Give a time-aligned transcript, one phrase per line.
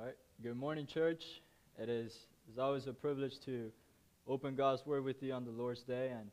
[0.00, 0.14] All right.
[0.42, 1.42] Good morning, church.
[1.78, 2.16] It is
[2.48, 3.70] it's always a privilege to
[4.26, 6.30] open God's Word with you on the Lord's Day, and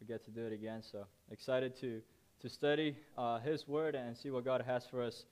[0.00, 0.80] we get to do it again.
[0.82, 2.00] So excited to
[2.40, 5.26] to study uh, His Word and see what God has for us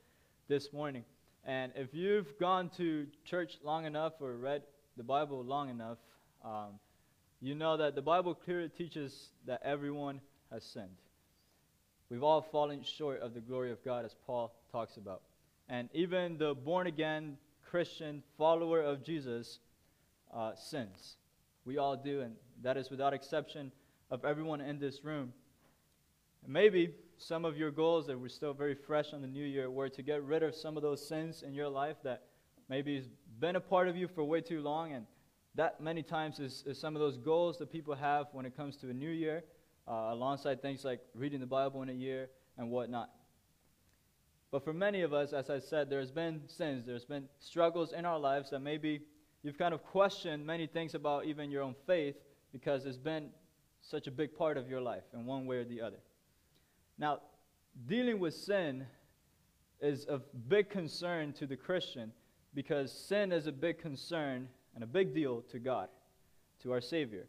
[0.46, 1.04] this morning.
[1.46, 4.62] And if you've gone to church long enough or read
[4.98, 5.96] the Bible long enough,
[6.44, 6.78] um,
[7.40, 10.20] you know that the Bible clearly teaches that everyone
[10.52, 10.98] has sinned.
[12.10, 15.22] We've all fallen short of the glory of God, as Paul talks about.
[15.70, 17.38] And even the born again
[17.70, 19.60] Christian follower of Jesus
[20.34, 21.16] uh, sins.
[21.64, 23.70] We all do, and that is without exception
[24.10, 25.32] of everyone in this room.
[26.42, 29.70] And maybe some of your goals that were still very fresh on the new year
[29.70, 32.24] were to get rid of some of those sins in your life that
[32.68, 34.92] maybe has been a part of you for way too long.
[34.92, 35.06] And
[35.54, 38.76] that many times is, is some of those goals that people have when it comes
[38.78, 39.44] to a new year,
[39.86, 43.10] uh, alongside things like reading the Bible in a year and whatnot.
[44.50, 48.04] But for many of us, as I said, there's been sins, there's been struggles in
[48.04, 49.02] our lives that maybe
[49.42, 52.16] you've kind of questioned many things about even your own faith
[52.52, 53.30] because it's been
[53.80, 55.98] such a big part of your life in one way or the other.
[56.98, 57.20] Now,
[57.86, 58.86] dealing with sin
[59.80, 62.12] is of big concern to the Christian
[62.52, 65.88] because sin is a big concern and a big deal to God,
[66.62, 67.26] to our Savior.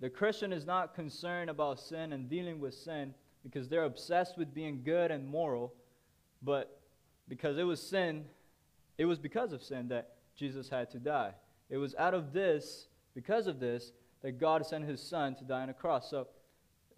[0.00, 4.54] The Christian is not concerned about sin and dealing with sin because they're obsessed with
[4.54, 5.74] being good and moral
[6.44, 6.80] but
[7.28, 8.24] because it was sin,
[8.98, 11.32] it was because of sin that Jesus had to die.
[11.70, 13.92] It was out of this, because of this,
[14.22, 16.10] that God sent his son to die on a cross.
[16.10, 16.28] So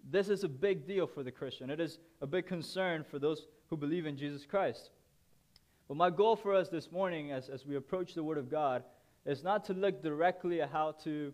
[0.08, 1.70] this is a big deal for the Christian.
[1.70, 4.90] It is a big concern for those who believe in Jesus Christ.
[5.88, 8.82] But my goal for us this morning, as, as we approach the Word of God,
[9.24, 11.32] is not to look directly at how to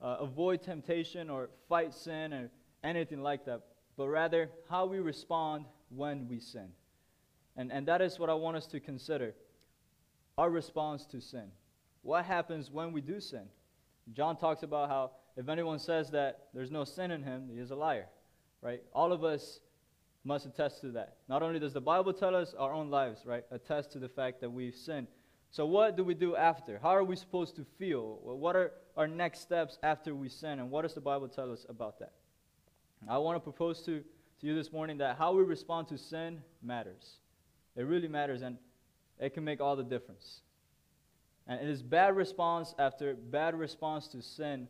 [0.00, 2.50] uh, avoid temptation or fight sin or
[2.82, 3.62] anything like that,
[3.96, 6.68] but rather how we respond when we sin.
[7.56, 9.34] And, and that is what I want us to consider
[10.38, 11.50] our response to sin.
[12.02, 13.44] What happens when we do sin?
[14.12, 17.70] John talks about how if anyone says that there's no sin in him, he is
[17.70, 18.06] a liar,
[18.60, 18.82] right?
[18.92, 19.60] All of us
[20.24, 21.16] must attest to that.
[21.28, 24.40] Not only does the Bible tell us, our own lives, right, attest to the fact
[24.40, 25.08] that we've sinned.
[25.50, 26.78] So, what do we do after?
[26.78, 28.18] How are we supposed to feel?
[28.22, 30.60] What are our next steps after we sin?
[30.60, 32.12] And what does the Bible tell us about that?
[33.08, 34.00] I want to propose to,
[34.40, 37.18] to you this morning that how we respond to sin matters.
[37.76, 38.58] It really matters, and
[39.18, 40.40] it can make all the difference.
[41.46, 44.68] And it is bad response after bad response to sin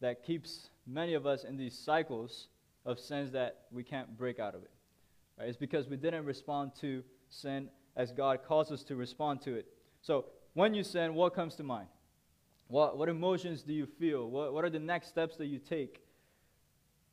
[0.00, 2.48] that keeps many of us in these cycles
[2.84, 4.70] of sins that we can't break out of it.
[5.38, 5.48] Right?
[5.48, 9.66] It's because we didn't respond to sin as God calls us to respond to it.
[10.02, 11.88] So, when you sin, what comes to mind?
[12.68, 14.28] What, what emotions do you feel?
[14.30, 16.02] What, what are the next steps that you take?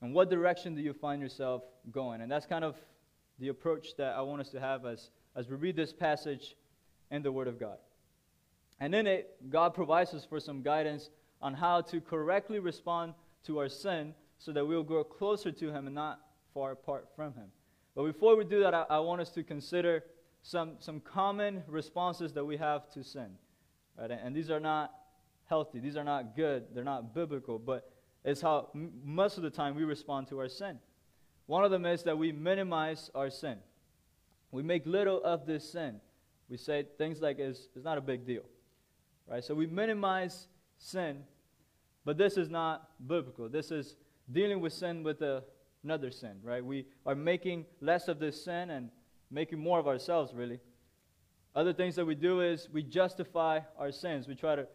[0.02, 2.22] And what direction do you find yourself going?
[2.22, 2.76] And that's kind of
[3.40, 6.56] the approach that I want us to have as as we read this passage
[7.10, 7.78] in the Word of God.
[8.80, 11.10] And in it, God provides us for some guidance
[11.42, 13.14] on how to correctly respond
[13.46, 16.20] to our sin so that we'll grow closer to Him and not
[16.54, 17.48] far apart from Him.
[17.96, 20.04] But before we do that, I, I want us to consider
[20.42, 23.30] some, some common responses that we have to sin.
[24.00, 24.12] Right?
[24.12, 24.92] And these are not
[25.46, 27.92] healthy, these are not good, they're not biblical, but
[28.24, 30.80] it's how m- most of the time we respond to our sin.
[31.46, 33.58] One of them is that we minimize our sin.
[34.52, 36.02] We make little of this sin.
[36.50, 38.44] We say things like it's, it's not a big deal.
[39.28, 39.44] Right?
[39.44, 40.48] So we minimize
[40.78, 41.24] sin,
[42.04, 43.48] but this is not biblical.
[43.48, 43.96] This is
[44.32, 45.44] dealing with sin with a,
[45.84, 46.64] another sin, right?
[46.64, 48.90] We are making less of this sin and
[49.30, 50.60] making more of ourselves, really.
[51.56, 54.28] Other things that we do is we justify our sins.
[54.28, 54.68] We try to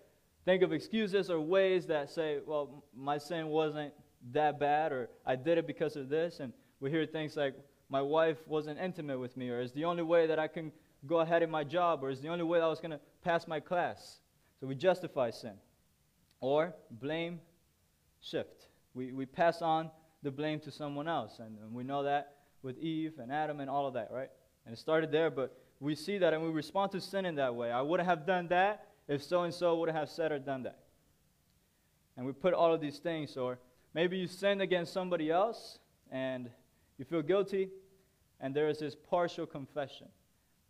[0.44, 3.92] think of excuses or ways that say, well, my sin wasn't
[4.32, 6.40] that bad, or I did it because of this.
[6.40, 7.54] And we hear things like,
[7.88, 10.72] my wife wasn't intimate with me, or it's the only way that I can
[11.06, 13.46] go ahead in my job, or it's the only way I was going to pass
[13.46, 14.18] my class.
[14.60, 15.54] So we justify sin.
[16.40, 17.40] Or blame
[18.20, 18.68] shift.
[18.94, 19.90] We, we pass on
[20.22, 21.38] the blame to someone else.
[21.38, 24.30] And, and we know that with Eve and Adam and all of that, right?
[24.64, 27.54] And it started there, but we see that and we respond to sin in that
[27.54, 27.70] way.
[27.70, 30.78] I wouldn't have done that if so and so would have said or done that.
[32.16, 33.58] And we put all of these things, or
[33.94, 35.78] maybe you sinned against somebody else
[36.10, 36.50] and
[36.98, 37.68] you feel guilty,
[38.40, 40.08] and there is this partial confession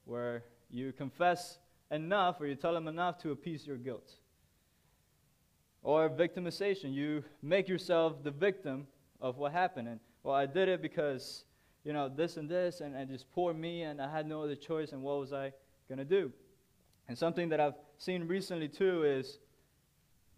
[0.05, 1.59] where you confess
[1.91, 4.15] enough or you tell them enough to appease your guilt.
[5.83, 6.93] Or victimization.
[6.93, 8.87] You make yourself the victim
[9.21, 9.89] of what happened.
[9.89, 11.45] And, well, I did it because,
[11.85, 14.57] you know, this and this, and, and just poor me, and I had no other
[14.57, 15.53] choice, and what was I
[15.89, 16.33] going to do?
[17.09, 19.39] And something that I've seen recently too is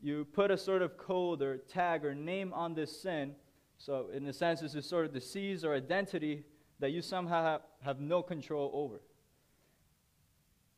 [0.02, 3.34] you put a sort of code or tag or name on this sin
[3.78, 6.44] so, in a sense, this is sort of the disease or identity
[6.80, 9.00] that you somehow have, have no control over.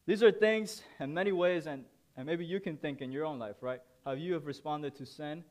[0.07, 1.85] These are things in many ways, and,
[2.17, 3.81] and maybe you can think in your own life, right?
[4.05, 5.45] How you have responded to sin.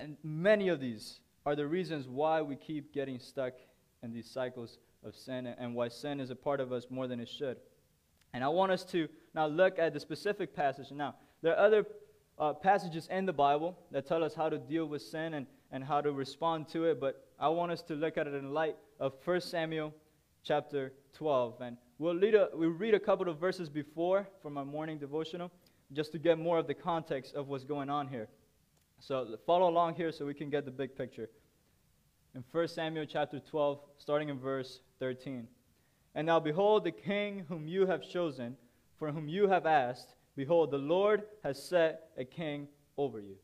[0.00, 3.54] And many of these are the reasons why we keep getting stuck
[4.02, 7.20] in these cycles of sin and why sin is a part of us more than
[7.20, 7.58] it should.
[8.32, 10.90] And I want us to now look at the specific passage.
[10.92, 11.86] Now, there are other
[12.38, 15.84] uh, passages in the Bible that tell us how to deal with sin and, and
[15.84, 18.76] how to respond to it, but I want us to look at it in light
[18.98, 19.94] of 1 Samuel
[20.42, 21.60] chapter 12.
[21.60, 25.50] And we'll, read a, we'll read a couple of verses before from our morning devotional
[25.92, 28.28] just to get more of the context of what's going on here.
[29.00, 31.28] So follow along here so we can get the big picture.
[32.34, 35.46] In 1 Samuel chapter 12, starting in verse 13.
[36.14, 38.56] And now behold, the king whom you have chosen,
[38.98, 43.36] for whom you have asked, behold, the Lord has set a king over you.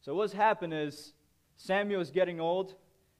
[0.00, 1.12] So what's happened is
[1.56, 2.74] Samuel is getting old,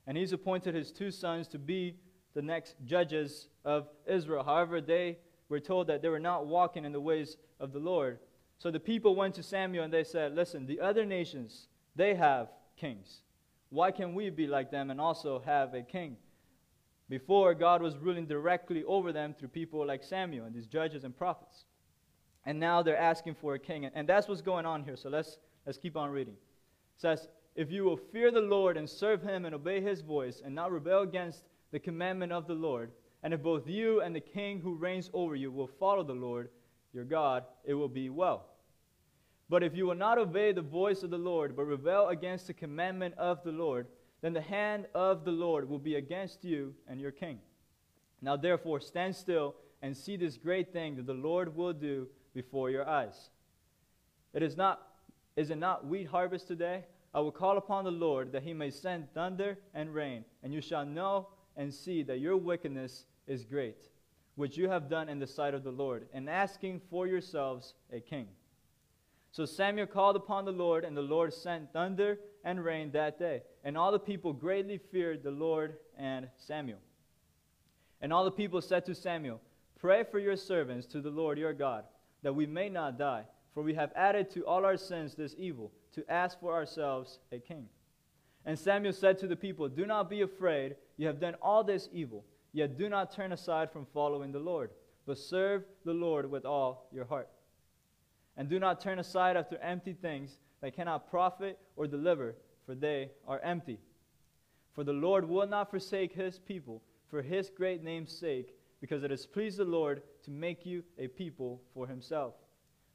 [0.07, 1.97] and he's appointed his two sons to be
[2.35, 4.45] the next judges of Israel.
[4.45, 5.19] However, they
[5.49, 8.19] were told that they were not walking in the ways of the Lord.
[8.59, 12.49] So the people went to Samuel and they said, Listen, the other nations, they have
[12.77, 13.21] kings.
[13.71, 16.17] Why can't we be like them and also have a king?
[17.09, 21.17] Before, God was ruling directly over them through people like Samuel and these judges and
[21.17, 21.65] prophets.
[22.45, 23.87] And now they're asking for a king.
[23.87, 24.97] And that's what's going on here.
[24.97, 26.35] So let's, let's keep on reading.
[26.35, 30.43] It says, If you will fear the Lord and serve him and obey his voice
[30.45, 31.43] and not rebel against
[31.73, 32.93] the commandment of the Lord,
[33.23, 36.51] and if both you and the king who reigns over you will follow the Lord
[36.93, 38.47] your God, it will be well.
[39.49, 42.53] But if you will not obey the voice of the Lord, but rebel against the
[42.53, 43.87] commandment of the Lord,
[44.21, 47.39] then the hand of the Lord will be against you and your king.
[48.21, 52.71] Now therefore stand still and see this great thing that the Lord will do before
[52.71, 53.31] your eyes.
[54.35, 54.83] It is not
[55.37, 56.85] is it not wheat harvest today?
[57.17, 60.61] I will call upon the Lord that he may send thunder and rain, and you
[60.61, 63.89] shall know and see that your wickedness is great,
[64.35, 68.01] which you have done in the sight of the Lord, and asking for yourselves a
[68.01, 68.29] king.
[69.33, 73.41] So Samuel called upon the Lord, and the Lord sent thunder and rain that day.
[73.65, 76.81] And all the people greatly feared the Lord and Samuel.
[78.03, 79.41] And all the people said to Samuel,
[79.81, 81.85] Pray for your servants to the Lord your God,
[82.23, 83.25] that we may not die.
[83.55, 87.39] For we have added to all our sins this evil, to ask for ourselves a
[87.39, 87.67] king.
[88.45, 90.77] And Samuel said to the people, Do not be afraid.
[90.97, 94.71] You have done all this evil, yet do not turn aside from following the Lord,
[95.05, 97.29] but serve the Lord with all your heart.
[98.37, 103.11] And do not turn aside after empty things that cannot profit or deliver, for they
[103.27, 103.79] are empty.
[104.75, 109.11] For the Lord will not forsake his people for his great name's sake, because it
[109.11, 112.35] has pleased the Lord to make you a people for himself.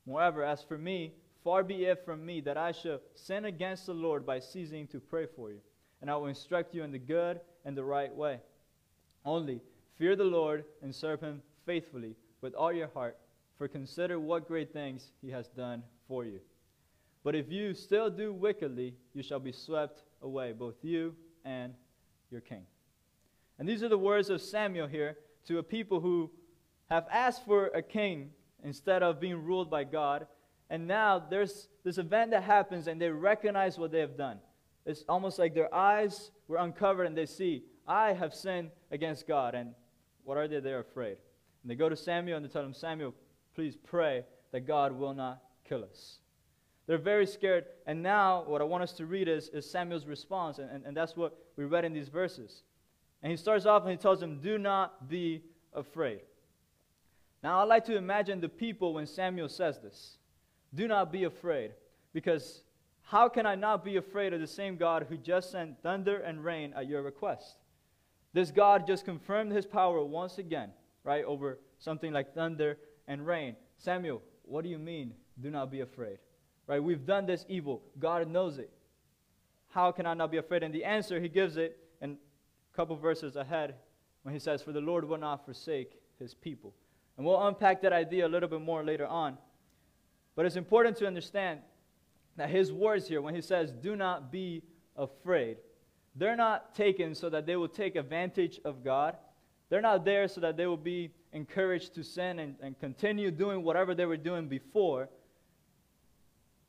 [0.05, 3.93] Moreover, as for me, far be it from me that I should sin against the
[3.93, 5.59] Lord by ceasing to pray for you,
[6.01, 8.39] and I will instruct you in the good and the right way.
[9.25, 9.61] Only
[9.97, 13.17] fear the Lord and serve him faithfully with all your heart
[13.57, 16.39] for consider what great things he has done for you.
[17.23, 21.13] But if you still do wickedly, you shall be swept away, both you
[21.45, 21.73] and
[22.31, 22.65] your king.
[23.59, 26.31] And these are the words of Samuel here to a people who
[26.89, 28.31] have asked for a king
[28.63, 30.25] instead of being ruled by God.
[30.71, 34.39] And now there's this event that happens and they recognize what they have done.
[34.85, 39.53] It's almost like their eyes were uncovered and they see, I have sinned against God.
[39.53, 39.75] And
[40.23, 40.61] what are they?
[40.61, 41.17] They're afraid.
[41.61, 43.13] And they go to Samuel and they tell him, Samuel,
[43.53, 44.23] please pray
[44.53, 46.19] that God will not kill us.
[46.87, 47.65] They're very scared.
[47.85, 50.57] And now, what I want us to read is, is Samuel's response.
[50.57, 52.63] And, and, and that's what we read in these verses.
[53.21, 55.41] And he starts off and he tells them, Do not be
[55.73, 56.21] afraid.
[57.43, 60.17] Now, I like to imagine the people when Samuel says this.
[60.73, 61.71] Do not be afraid.
[62.13, 62.61] Because
[63.01, 66.43] how can I not be afraid of the same God who just sent thunder and
[66.43, 67.57] rain at your request?
[68.33, 70.71] This God just confirmed his power once again,
[71.03, 73.55] right, over something like thunder and rain.
[73.77, 75.13] Samuel, what do you mean?
[75.41, 76.19] Do not be afraid.
[76.67, 76.81] Right?
[76.81, 77.81] We've done this evil.
[77.99, 78.71] God knows it.
[79.69, 80.63] How can I not be afraid?
[80.63, 83.75] And the answer he gives it in a couple verses ahead
[84.23, 86.73] when he says, For the Lord will not forsake his people.
[87.17, 89.37] And we'll unpack that idea a little bit more later on.
[90.35, 91.59] But it's important to understand
[92.37, 94.63] that his words here, when he says, Do not be
[94.95, 95.57] afraid,
[96.15, 99.17] they're not taken so that they will take advantage of God.
[99.69, 103.63] They're not there so that they will be encouraged to sin and, and continue doing
[103.63, 105.09] whatever they were doing before.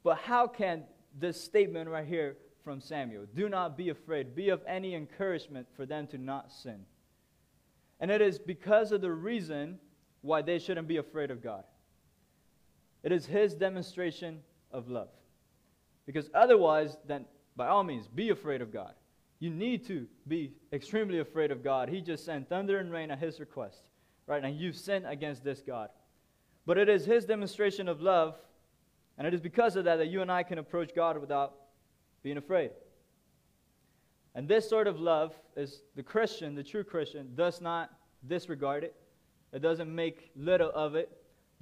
[0.04, 0.85] But how can
[1.19, 5.85] this statement right here from Samuel, do not be afraid, be of any encouragement for
[5.85, 6.85] them to not sin?
[7.99, 9.78] And it is because of the reason
[10.21, 11.64] why they shouldn't be afraid of God.
[13.02, 14.40] It is his demonstration
[14.71, 15.09] of love.
[16.06, 17.25] Because otherwise, then
[17.56, 18.94] by all means, be afraid of God.
[19.38, 21.88] You need to be extremely afraid of God.
[21.88, 23.82] He just sent thunder and rain at his request.
[24.26, 24.44] right?
[24.44, 25.90] And you've sinned against this God.
[26.64, 28.37] But it is His demonstration of love,
[29.18, 31.54] and it is because of that that you and I can approach God without
[32.23, 32.71] being afraid.
[34.35, 37.90] And this sort of love is the Christian, the true Christian, does not
[38.26, 38.94] disregard it.
[39.52, 41.11] It doesn't make little of it.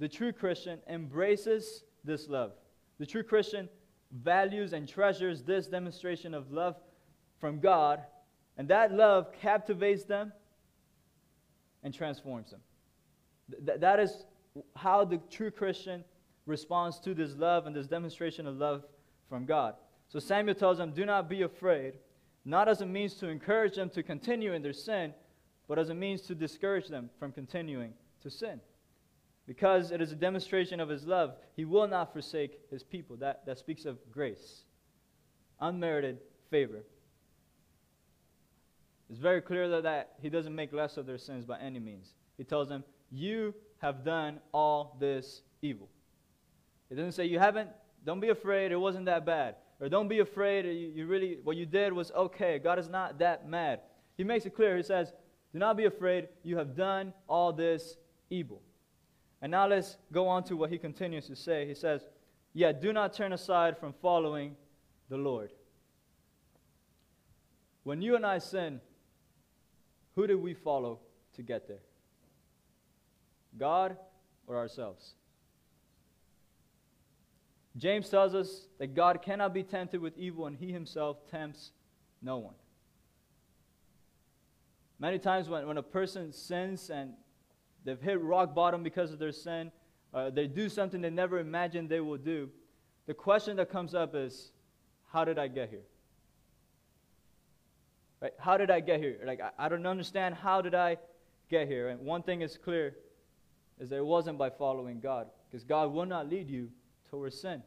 [0.01, 2.53] The true Christian embraces this love.
[2.97, 3.69] The true Christian
[4.11, 6.75] values and treasures this demonstration of love
[7.39, 8.01] from God,
[8.57, 10.33] and that love captivates them
[11.83, 12.61] and transforms them.
[13.63, 14.25] Th- that is
[14.75, 16.03] how the true Christian
[16.47, 18.83] responds to this love and this demonstration of love
[19.29, 19.75] from God.
[20.07, 21.93] So Samuel tells them, Do not be afraid,
[22.43, 25.13] not as a means to encourage them to continue in their sin,
[25.67, 27.93] but as a means to discourage them from continuing
[28.23, 28.61] to sin.
[29.47, 33.17] Because it is a demonstration of his love, he will not forsake his people.
[33.17, 34.63] That, that speaks of grace,
[35.59, 36.19] unmerited
[36.49, 36.83] favor.
[39.09, 42.13] It's very clear that, that he doesn't make less of their sins by any means.
[42.37, 45.89] He tells them, You have done all this evil.
[46.89, 47.69] It doesn't say you haven't,
[48.05, 49.55] don't be afraid, it wasn't that bad.
[49.79, 52.59] Or don't be afraid, you, you really, what you did was okay.
[52.59, 53.81] God is not that mad.
[54.15, 54.77] He makes it clear.
[54.77, 55.11] He says,
[55.51, 57.97] Do not be afraid, you have done all this
[58.29, 58.61] evil.
[59.41, 61.67] And now let's go on to what he continues to say.
[61.67, 62.05] He says,
[62.53, 64.55] Yet do not turn aside from following
[65.09, 65.51] the Lord.
[67.83, 68.81] When you and I sin,
[70.15, 70.99] who did we follow
[71.35, 71.81] to get there?
[73.57, 73.97] God
[74.45, 75.15] or ourselves?
[77.77, 81.71] James tells us that God cannot be tempted with evil, and he himself tempts
[82.21, 82.53] no one.
[84.99, 87.13] Many times when, when a person sins and
[87.83, 89.71] they've hit rock bottom because of their sin,
[90.13, 92.49] uh, they do something they never imagined they will do,
[93.07, 94.51] the question that comes up is,
[95.11, 95.83] how did I get here?
[98.21, 98.33] Right?
[98.39, 99.19] How did I get here?
[99.25, 100.97] Like, I, I don't understand how did I
[101.49, 101.89] get here.
[101.89, 102.95] And one thing is clear
[103.79, 106.69] is that it wasn't by following God, because God will not lead you
[107.09, 107.63] towards sin.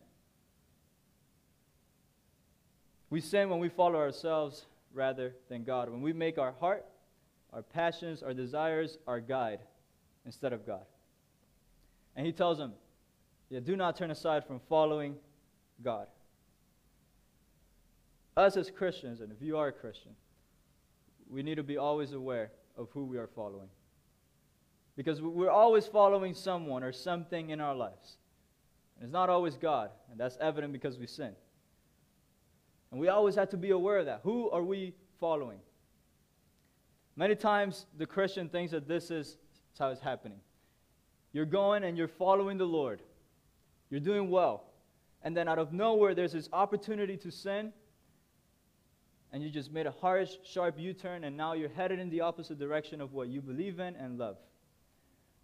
[3.11, 5.91] We sin when we follow ourselves rather than God.
[5.91, 6.85] When we make our heart,
[7.53, 9.61] our passions, our desires our guide
[10.25, 10.85] instead of God.
[12.17, 12.73] And he tells them,
[13.51, 15.17] yeah, do not turn aside from following
[15.83, 16.07] God.
[18.37, 20.13] Us as Christians, and if you are a Christian,
[21.29, 23.69] we need to be always aware of who we are following.
[24.97, 28.17] Because we're always following someone or something in our lives.
[28.97, 31.33] And it's not always God, and that's evident because we sin.
[32.91, 34.21] And we always have to be aware of that.
[34.23, 35.59] Who are we following?
[37.17, 39.37] Many times the Christian thinks that this is
[39.79, 40.39] how it's happening.
[41.33, 43.01] You're going and you're following the Lord.
[43.91, 44.65] You're doing well.
[45.23, 47.73] And then out of nowhere, there's this opportunity to sin.
[49.33, 52.21] And you just made a harsh, sharp U turn, and now you're headed in the
[52.21, 54.37] opposite direction of what you believe in and love.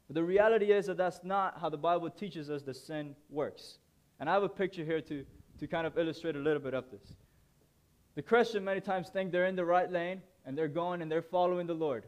[0.06, 3.78] But the reality is that that's not how the Bible teaches us that sin works.
[4.20, 5.24] And I have a picture here to,
[5.58, 7.14] to kind of illustrate a little bit of this.
[8.14, 11.22] The Christian many times think they're in the right lane and they're going and they're
[11.22, 12.04] following the Lord.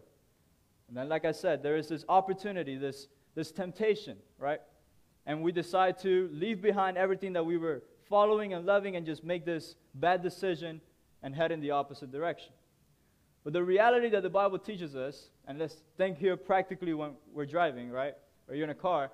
[0.93, 4.61] And then, like I said, there is this opportunity, this, this temptation, right?
[5.25, 9.25] And we decide to leave behind everything that we were following and loving and just
[9.25, 10.83] make this bad decision
[11.23, 12.53] and head in the opposite direction.
[13.43, 17.47] But the reality that the Bible teaches us, and let's think here practically when we're
[17.47, 18.13] driving, right?
[18.47, 19.13] Or you're in a car.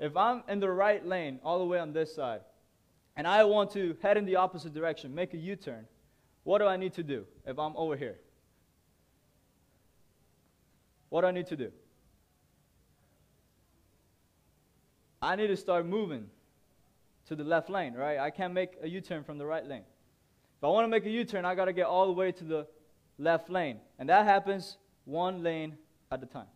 [0.00, 2.40] If I'm in the right lane, all the way on this side,
[3.16, 5.86] and I want to head in the opposite direction, make a U turn,
[6.42, 8.18] what do I need to do if I'm over here?
[11.10, 11.70] What do I need to do?
[15.20, 16.28] I need to start moving
[17.26, 18.18] to the left lane, right?
[18.18, 19.84] I can't make a U turn from the right lane.
[20.58, 22.32] If I want to make a U turn, I got to get all the way
[22.32, 22.66] to the
[23.18, 23.78] left lane.
[23.98, 25.76] And that happens one lane
[26.10, 26.46] at a time.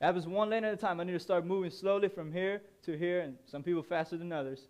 [0.00, 0.98] It happens one lane at a time.
[1.00, 4.32] I need to start moving slowly from here to here, and some people faster than
[4.32, 4.68] others,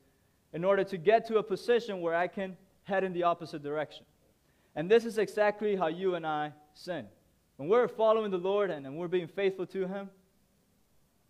[0.52, 4.04] in order to get to a position where I can head in the opposite direction.
[4.76, 7.06] And this is exactly how you and I sin.
[7.56, 10.10] When we're following the Lord and, and we're being faithful to Him,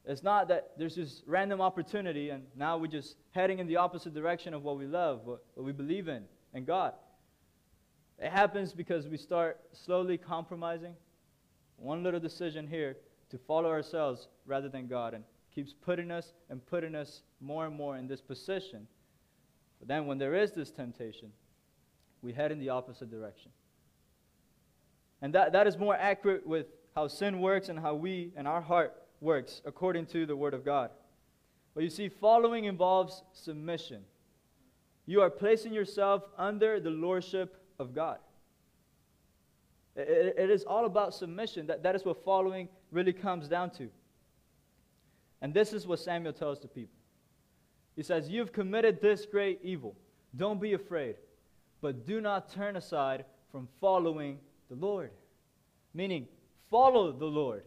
[0.06, 4.14] it's not that there's this random opportunity and now we're just heading in the opposite
[4.14, 6.94] direction of what we love, what, what we believe in, and God.
[8.18, 10.94] It happens because we start slowly compromising
[11.76, 12.96] one little decision here
[13.30, 17.74] to follow ourselves rather than God and keeps putting us and putting us more and
[17.74, 18.86] more in this position.
[19.78, 21.32] But then when there is this temptation,
[22.22, 23.50] we head in the opposite direction.
[25.24, 28.60] And that, that is more accurate with how sin works and how we and our
[28.60, 30.90] heart works according to the Word of God.
[31.74, 34.02] But you see, following involves submission.
[35.06, 38.18] You are placing yourself under the lordship of God.
[39.96, 41.68] It, it is all about submission.
[41.68, 43.88] That, that is what following really comes down to.
[45.40, 46.98] And this is what Samuel tells the people.
[47.96, 49.96] He says, You've committed this great evil.
[50.36, 51.16] Don't be afraid,
[51.80, 54.38] but do not turn aside from following
[54.74, 55.10] the Lord.
[55.92, 56.26] Meaning,
[56.70, 57.64] follow the Lord.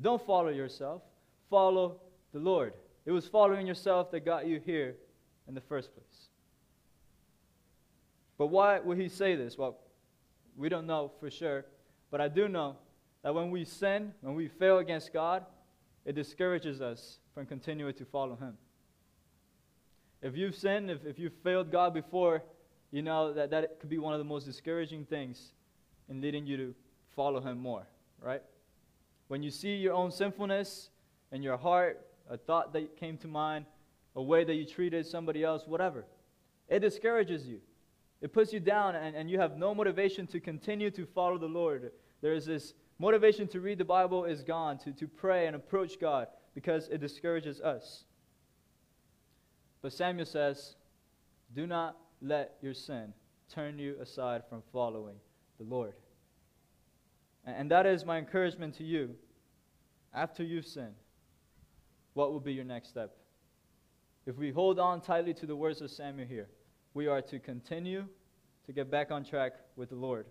[0.00, 1.02] Don't follow yourself,
[1.48, 2.00] follow
[2.32, 2.72] the Lord.
[3.06, 4.96] It was following yourself that got you here
[5.46, 6.28] in the first place.
[8.36, 9.56] But why would he say this?
[9.56, 9.78] Well,
[10.56, 11.64] we don't know for sure,
[12.10, 12.76] but I do know
[13.22, 15.44] that when we sin, when we fail against God,
[16.04, 18.54] it discourages us from continuing to follow him.
[20.22, 22.42] If you've sinned, if, if you've failed God before,
[22.90, 25.53] you know that that could be one of the most discouraging things
[26.08, 26.74] in leading you to
[27.14, 27.86] follow him more,
[28.20, 28.42] right?
[29.28, 30.90] When you see your own sinfulness
[31.32, 33.66] in your heart, a thought that came to mind,
[34.16, 36.04] a way that you treated somebody else, whatever,
[36.68, 37.60] it discourages you.
[38.20, 41.46] It puts you down, and, and you have no motivation to continue to follow the
[41.46, 41.90] Lord.
[42.22, 46.00] There is this motivation to read the Bible is gone, to, to pray and approach
[46.00, 48.04] God, because it discourages us.
[49.82, 50.76] But Samuel says,
[51.54, 53.12] Do not let your sin
[53.52, 55.16] turn you aside from following
[55.58, 55.94] the Lord.
[57.46, 59.14] And, that is my encouragement to you.
[60.14, 60.94] After you've sinned,
[62.14, 63.14] what will be your next step?
[64.26, 66.48] If we hold on tightly to the words of Samuel here,
[66.94, 68.06] we are to continue
[68.66, 70.26] to get back on track with the Lord.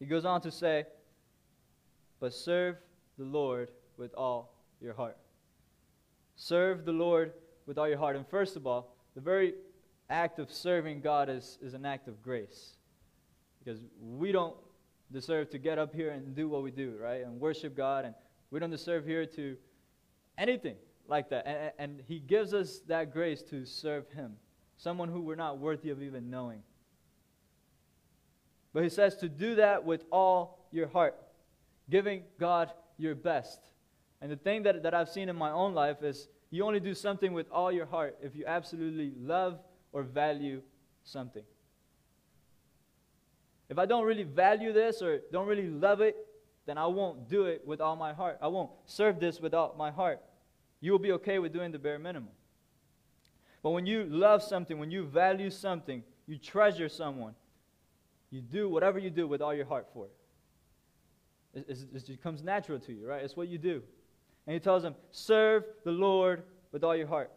[0.00, 0.84] He goes on to say,
[2.18, 2.76] But serve
[3.18, 5.16] the Lord with all your heart.
[6.36, 7.32] Serve the Lord
[7.66, 8.16] with all your heart.
[8.16, 9.54] And first of all, the very
[10.10, 12.76] act of serving God is, is an act of grace.
[13.64, 14.54] Because we don't
[15.10, 17.24] deserve to get up here and do what we do, right?
[17.24, 18.04] And worship God.
[18.04, 18.14] And
[18.50, 19.56] we don't deserve here to
[20.36, 20.76] anything
[21.08, 21.46] like that.
[21.46, 24.34] And, and He gives us that grace to serve Him,
[24.76, 26.62] someone who we're not worthy of even knowing.
[28.72, 31.16] But He says to do that with all your heart,
[31.88, 33.60] giving God your best.
[34.20, 36.94] And the thing that, that I've seen in my own life is you only do
[36.94, 39.58] something with all your heart if you absolutely love
[39.92, 40.62] or value
[41.02, 41.42] something.
[43.68, 46.16] If I don't really value this or don't really love it,
[46.66, 48.38] then I won't do it with all my heart.
[48.40, 50.20] I won't serve this without my heart.
[50.80, 52.30] You will be okay with doing the bare minimum.
[53.62, 57.34] But when you love something, when you value something, you treasure someone,
[58.30, 60.12] you do whatever you do with all your heart for it.
[61.68, 63.22] It, it, it comes natural to you, right?
[63.22, 63.82] It's what you do.
[64.46, 67.30] And he tells them, serve the Lord with all your heart.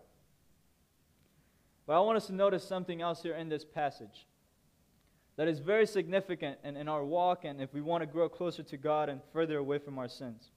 [1.85, 4.25] But I want us to notice something else here in this passage
[5.37, 8.63] that is very significant in, in our walk and if we want to grow closer
[8.63, 10.49] to God and further away from our sins.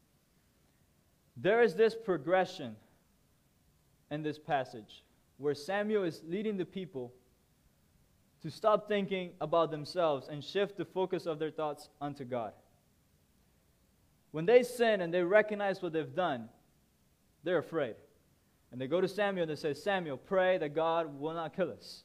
[1.37, 2.77] There is this progression
[4.11, 5.05] in this passage
[5.37, 7.13] where Samuel is leading the people
[8.43, 12.53] to stop thinking about themselves and shift the focus of their thoughts onto God.
[14.33, 16.49] When they sin and they recognize what they've done,
[17.43, 17.97] they're afraid.
[18.73, 21.71] And they go to Samuel and they say, Samuel, pray that God will not kill
[21.71, 22.05] us.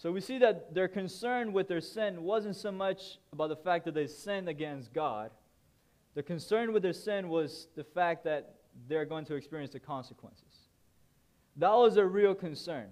[0.00, 3.84] So we see that their concern with their sin wasn't so much about the fact
[3.84, 5.30] that they sinned against God.
[6.14, 8.54] The concern with their sin was the fact that
[8.88, 10.70] they're going to experience the consequences.
[11.56, 12.86] That was a real concern.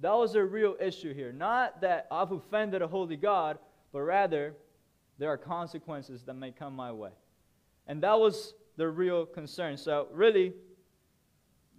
[0.00, 1.32] That was a real issue here.
[1.32, 3.58] Not that I've offended a holy God,
[3.90, 4.52] but rather
[5.16, 7.12] there are consequences that may come my way.
[7.86, 9.78] And that was their real concern.
[9.78, 10.52] So, really,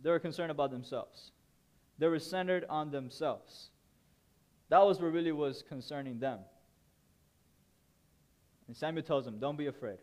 [0.01, 1.33] they were concerned about themselves,
[1.99, 3.69] they were centered on themselves.
[4.71, 6.39] That was what really was concerning them.
[8.67, 9.97] And Samuel tells them, Don't be afraid.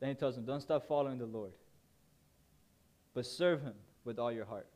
[0.00, 1.52] Then he tells them, Don't stop following the Lord,
[3.14, 4.66] but serve him with all your heart.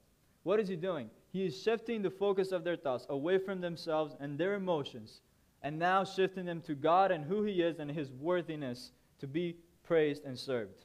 [0.44, 1.10] What is he doing?
[1.32, 5.20] He is shifting the focus of their thoughts away from themselves and their emotions,
[5.62, 9.56] and now shifting them to God and who he is and his worthiness to be
[9.82, 10.84] praised and served.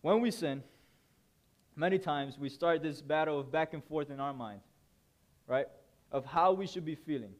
[0.00, 0.62] When we sin,
[1.76, 4.60] many times we start this battle of back and forth in our mind
[5.46, 5.66] right?
[6.12, 7.32] Of how we should be feeling.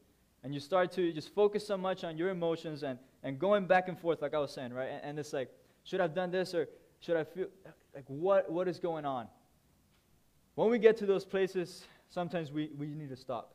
[0.42, 3.88] And you start to just focus so much on your emotions and, and going back
[3.88, 4.90] and forth, like I was saying, right?
[4.90, 5.50] And, and it's like,
[5.84, 6.68] should I have done this or
[7.00, 7.46] should I feel
[7.94, 9.28] like what, what is going on?
[10.54, 13.54] When we get to those places, sometimes we, we need to stop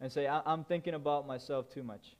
[0.00, 2.16] and say, I, I'm thinking about myself too much.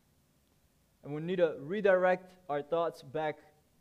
[1.03, 3.37] And we need to redirect our thoughts back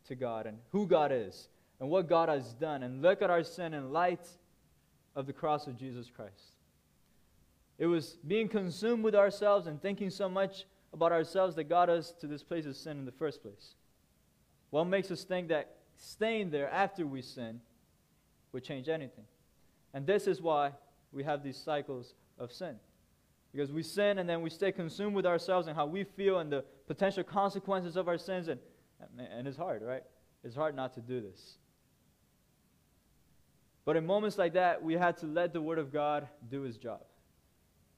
[0.07, 1.47] to God and who God is
[1.79, 4.27] and what God has done and look at our sin in light
[5.15, 6.52] of the cross of Jesus Christ.
[7.77, 12.11] It was being consumed with ourselves and thinking so much about ourselves that got us
[12.21, 13.75] to this place of sin in the first place.
[14.69, 17.61] What makes us think that staying there after we sin
[18.51, 19.25] would change anything?
[19.93, 20.71] And this is why
[21.11, 22.75] we have these cycles of sin.
[23.51, 26.51] Because we sin and then we stay consumed with ourselves and how we feel and
[26.51, 28.47] the potential consequences of our sins.
[28.47, 28.59] And,
[29.17, 30.03] and it's hard, right?
[30.43, 31.55] it's hard not to do this.
[33.85, 36.77] But in moments like that, we had to let the Word of God do His
[36.77, 37.01] job.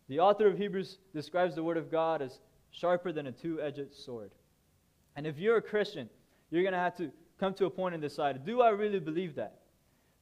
[0.07, 2.39] The author of Hebrews describes the Word of God as
[2.71, 4.31] sharper than a two edged sword.
[5.15, 6.09] And if you're a Christian,
[6.51, 9.35] you're going to have to come to a point and decide do I really believe
[9.35, 9.59] that?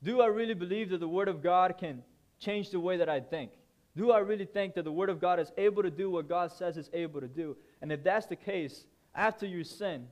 [0.04, 2.04] Do I really believe that the Word of God can
[2.40, 3.52] change the way that I think?
[3.96, 6.52] Do I really think that the Word of God is able to do what God
[6.52, 7.56] says it's able to do?
[7.82, 10.08] And if that's the case, after you sin,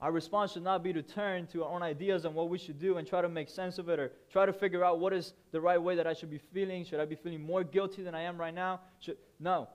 [0.00, 2.78] our response should not be to turn to our own ideas on what we should
[2.78, 5.32] do and try to make sense of it or try to figure out what is
[5.52, 6.84] the right way that I should be feeling.
[6.84, 8.80] Should I be feeling more guilty than I am right now?
[9.00, 9.68] Should, no.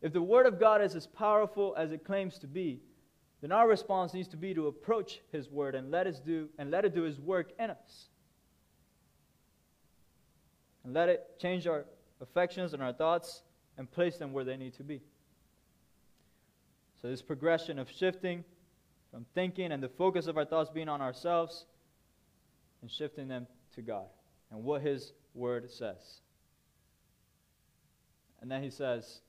[0.00, 2.80] If the Word of God is as powerful as it claims to be,
[3.42, 6.70] then our response needs to be to approach His Word and let us do and
[6.70, 8.08] let it do His work in us.
[10.84, 11.84] And let it change our
[12.22, 13.42] affections and our thoughts
[13.76, 15.02] and place them where they need to be.
[17.02, 18.44] So this progression of shifting
[19.10, 21.66] from thinking and the focus of our thoughts being on ourselves
[22.82, 24.06] and shifting them to God
[24.50, 26.20] and what His Word says.
[28.40, 29.20] And then He says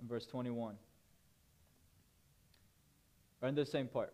[0.00, 0.74] in verse 21,
[3.42, 4.12] or in the same part,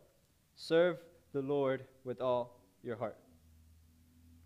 [0.56, 0.98] serve
[1.32, 3.16] the Lord with all your heart.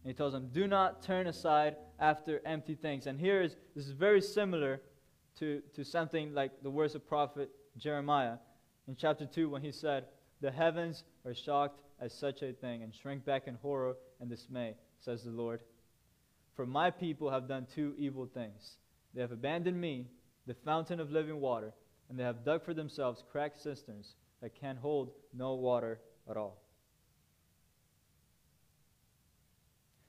[0.02, 3.06] And he tells them, do not turn aside after empty things.
[3.06, 4.80] And here is this is very similar
[5.40, 8.36] to, to something like the words of prophet Jeremiah
[8.86, 10.04] in chapter 2 when he said,
[10.40, 14.74] the heavens are shocked at such a thing and shrink back in horror and dismay,
[15.00, 15.60] says the Lord.
[16.54, 18.76] For my people have done two evil things.
[19.14, 20.06] They have abandoned me,
[20.46, 21.72] the fountain of living water,
[22.08, 25.98] and they have dug for themselves cracked cisterns that can hold no water
[26.30, 26.62] at all.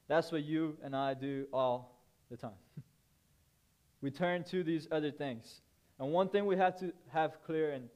[0.08, 2.52] That's what you and I do all the time.
[4.02, 5.62] we turn to these other things.
[6.00, 7.90] And one thing we have to have clear and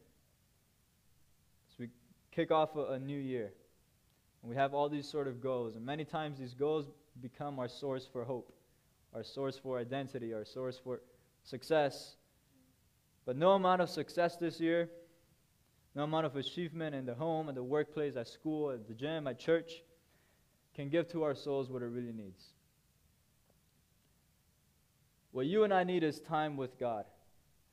[2.32, 3.52] kick off a, a new year.
[4.42, 5.76] And we have all these sort of goals.
[5.76, 6.88] And many times these goals
[7.22, 8.52] become our source for hope,
[9.14, 11.02] our source for identity, our source for
[11.44, 12.16] success.
[13.26, 14.90] But no amount of success this year,
[15.94, 19.28] no amount of achievement in the home, in the workplace, at school, at the gym,
[19.28, 19.84] at church,
[20.74, 22.54] can give to our souls what it really needs.
[25.32, 27.06] What you and I need is time with God.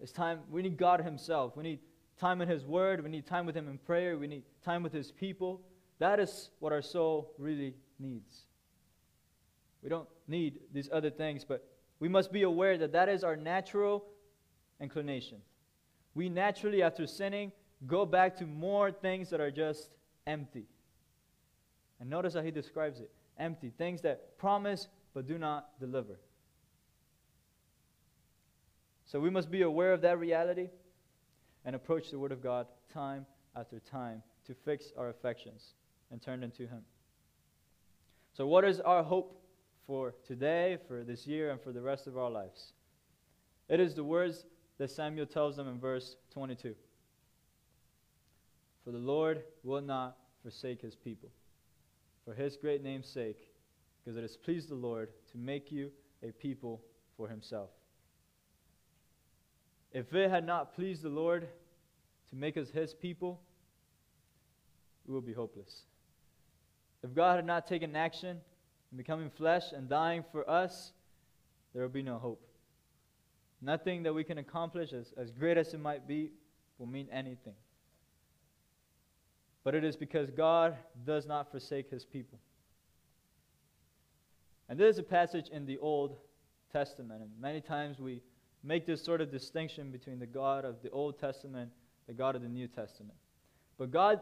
[0.00, 1.56] It's time, we need God Himself.
[1.56, 1.80] We need
[2.18, 3.02] time in His Word.
[3.02, 4.18] We need time with Him in prayer.
[4.18, 5.60] We need time with His people.
[5.98, 8.44] That is what our soul really needs.
[9.82, 11.64] We don't need these other things, but
[12.00, 14.04] we must be aware that that is our natural
[14.80, 15.38] inclination.
[16.14, 17.52] We naturally, after sinning,
[17.86, 19.90] go back to more things that are just
[20.26, 20.66] empty.
[22.00, 26.18] And notice how he describes it empty, things that promise but do not deliver.
[29.06, 30.68] So we must be aware of that reality
[31.68, 35.74] and approach the Word of God time after time to fix our affections
[36.10, 36.80] and turn them to Him.
[38.32, 39.38] So, what is our hope
[39.86, 42.72] for today, for this year, and for the rest of our lives?
[43.68, 44.46] It is the words
[44.78, 46.74] that Samuel tells them in verse 22
[48.82, 51.28] For the Lord will not forsake His people,
[52.24, 53.50] for His great name's sake,
[54.02, 55.90] because it has pleased the Lord to make you
[56.22, 56.80] a people
[57.18, 57.68] for Himself.
[59.92, 61.48] If it had not pleased the Lord
[62.30, 63.40] to make us his people,
[65.06, 65.82] we would be hopeless.
[67.02, 68.40] If God had not taken action
[68.90, 70.92] in becoming flesh and dying for us,
[71.72, 72.42] there would be no hope.
[73.60, 76.30] Nothing that we can accomplish, as, as great as it might be,
[76.78, 77.54] will mean anything.
[79.64, 82.38] But it is because God does not forsake his people.
[84.68, 86.16] And this is a passage in the Old
[86.72, 88.22] Testament, and many times we
[88.62, 91.70] make this sort of distinction between the God of the Old Testament,
[92.06, 93.18] the God of the New Testament.
[93.78, 94.20] But God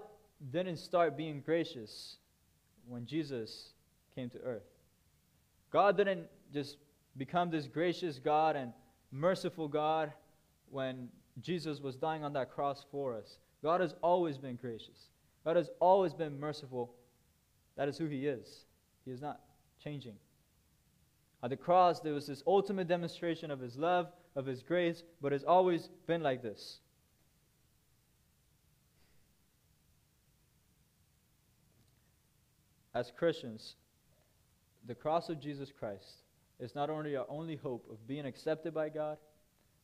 [0.50, 2.16] didn't start being gracious
[2.86, 3.70] when Jesus
[4.14, 4.66] came to earth.
[5.72, 6.76] God didn't just
[7.16, 8.72] become this gracious God and
[9.10, 10.12] merciful God
[10.70, 11.08] when
[11.40, 13.38] Jesus was dying on that cross for us.
[13.62, 15.08] God has always been gracious.
[15.44, 16.94] God has always been merciful.
[17.76, 18.64] That is who He is.
[19.04, 19.40] He is not
[19.82, 20.14] changing.
[21.42, 25.32] At the cross, there was this ultimate demonstration of His love, of His grace, but
[25.32, 26.78] it's always been like this.
[32.94, 33.74] As Christians,
[34.86, 36.22] the cross of Jesus Christ
[36.60, 39.18] is not only our only hope of being accepted by God,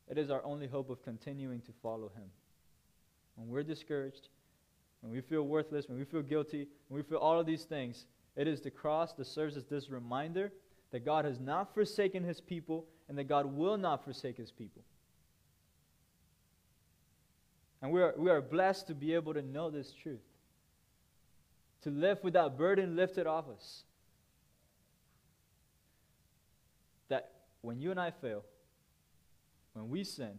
[0.09, 2.31] it is our only hope of continuing to follow Him.
[3.35, 4.29] When we're discouraged,
[5.01, 8.07] when we feel worthless, when we feel guilty, when we feel all of these things,
[8.37, 10.53] it is the cross that serves as this reminder
[10.93, 14.83] that God has not forsaken his people and that God will not forsake his people.
[17.81, 20.21] And we are, we are blessed to be able to know this truth.
[21.83, 23.83] to live with that burden lifted off us.
[27.09, 28.45] That when you and I fail,
[29.73, 30.39] when we sin,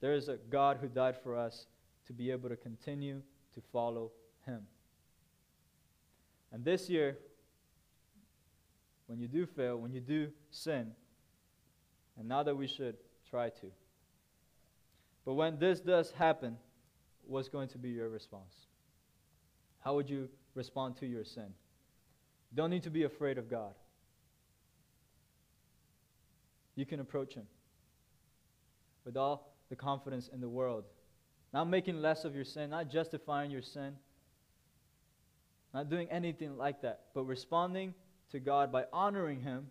[0.00, 1.66] there is a God who died for us
[2.06, 3.22] to be able to continue
[3.54, 4.12] to follow
[4.46, 4.60] Him.
[6.52, 7.18] And this year,
[9.08, 10.92] when you do fail, when you do sin,
[12.18, 12.96] and now that we should
[13.28, 13.66] try to.
[15.24, 16.56] But when this does happen,
[17.26, 18.54] what's going to be your response?
[19.80, 21.54] How would you respond to your sin?
[22.54, 23.72] Don't need to be afraid of God.
[26.74, 27.46] You can approach Him
[29.04, 30.84] with all the confidence in the world.
[31.52, 33.94] Not making less of your sin, not justifying your sin,
[35.72, 37.94] not doing anything like that, but responding
[38.32, 39.66] to God by honoring Him,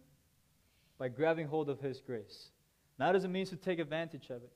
[0.98, 2.50] by grabbing hold of His grace.
[3.00, 4.52] Not as a means to take advantage of it.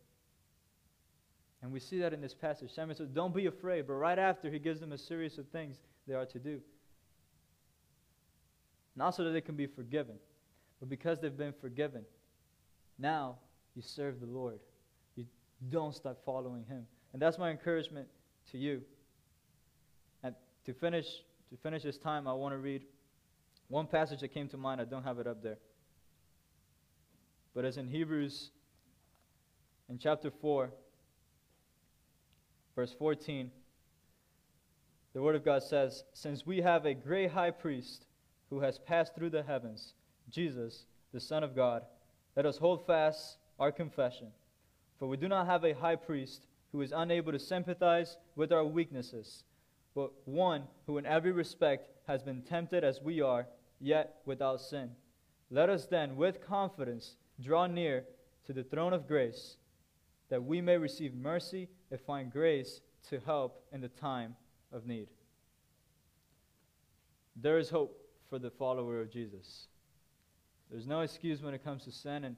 [1.62, 2.72] And we see that in this passage.
[2.74, 5.78] Samuel says, Don't be afraid, but right after, he gives them a series of things
[6.08, 6.60] they are to do.
[8.96, 10.16] Not so that they can be forgiven,
[10.80, 12.04] but because they've been forgiven,
[12.98, 13.38] now
[13.76, 14.60] you serve the Lord.
[15.16, 15.26] You
[15.70, 16.86] don't stop following Him.
[17.14, 18.08] And that's my encouragement
[18.52, 18.82] to you.
[20.24, 20.36] And
[20.66, 21.06] to finish,
[21.52, 22.84] to finish this time, I want to read
[23.72, 24.82] one passage that came to mind.
[24.82, 25.58] I don't have it up there.
[27.56, 28.52] But as in Hebrews,
[29.90, 30.70] in chapter 4,
[32.76, 33.50] verse 14,
[35.14, 38.06] the Word of God says, Since we have a great high priest
[38.50, 39.94] who has passed through the heavens,
[40.30, 41.84] Jesus, the Son of God,
[42.36, 44.28] let us hold fast our confession.
[45.00, 48.66] For we do not have a high priest who is unable to sympathize with our
[48.66, 49.44] weaknesses,
[49.96, 53.48] but one who in every respect has been tempted as we are,
[53.82, 54.92] yet without sin.
[55.50, 58.06] Let us then, with confidence, draw near
[58.46, 59.58] to the throne of grace,
[60.30, 64.36] that we may receive mercy and find grace to help in the time
[64.72, 65.08] of need.
[67.36, 67.98] There is hope
[68.30, 69.68] for the follower of Jesus.
[70.70, 72.36] There's no excuse when it comes to sin, and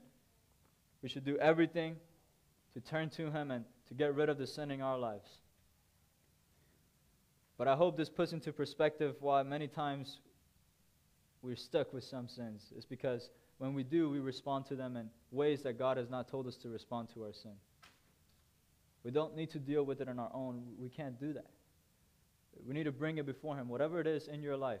[1.02, 1.96] we should do everything
[2.72, 5.38] to turn to Him and to get rid of the sin in our lives.
[7.56, 10.18] But I hope this puts into perspective why many times
[11.44, 12.72] we're stuck with some sins.
[12.74, 13.28] It's because
[13.58, 16.56] when we do, we respond to them in ways that God has not told us
[16.58, 17.52] to respond to our sin.
[19.04, 20.62] We don't need to deal with it on our own.
[20.78, 21.50] We can't do that.
[22.66, 23.68] We need to bring it before Him.
[23.68, 24.80] Whatever it is in your life,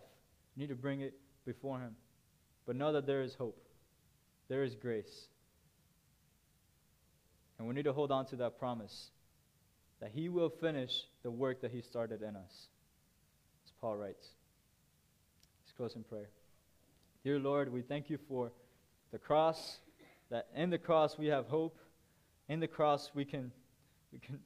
[0.56, 1.94] you need to bring it before Him.
[2.66, 3.62] But know that there is hope,
[4.48, 5.28] there is grace.
[7.58, 9.10] And we need to hold on to that promise
[10.00, 12.68] that He will finish the work that He started in us.
[13.66, 14.26] As Paul writes.
[15.62, 16.30] Let's close in prayer.
[17.24, 18.52] Dear Lord, we thank you for
[19.10, 19.78] the cross,
[20.30, 21.78] that in the cross we have hope.
[22.50, 23.50] In the cross we can,
[24.12, 24.38] we can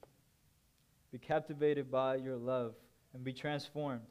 [1.11, 2.75] be captivated by your love
[3.13, 4.05] and be transformed.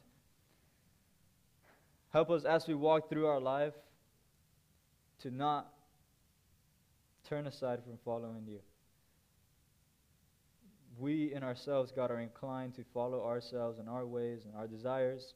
[2.13, 3.73] Help us as we walk through our life
[5.23, 5.73] to not
[7.27, 8.59] turn aside from following you.
[10.99, 15.33] We in ourselves, God, are inclined to follow ourselves and our ways and our desires.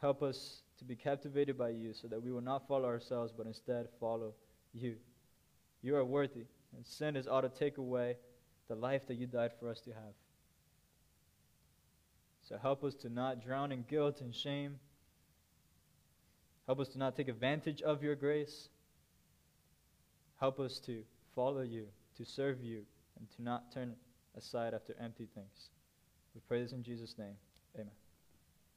[0.00, 3.46] Help us to be captivated by you so that we will not follow ourselves, but
[3.46, 4.34] instead follow
[4.74, 4.96] you.
[5.82, 8.16] You are worthy, and sin is ought to take away
[8.68, 10.14] the life that you died for us to have.
[12.48, 14.78] So help us to not drown in guilt and shame.
[16.66, 18.68] Help us to not take advantage of your grace.
[20.38, 21.02] Help us to
[21.34, 21.86] follow you,
[22.16, 22.82] to serve you,
[23.18, 23.94] and to not turn
[24.36, 25.70] aside after empty things.
[26.34, 27.36] We pray this in Jesus' name.
[27.74, 28.05] Amen.